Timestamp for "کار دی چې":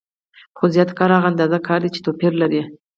1.67-2.03